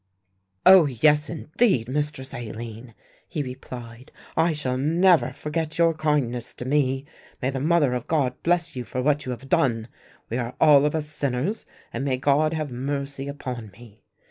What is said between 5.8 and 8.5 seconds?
kindness to me. May the Mother of God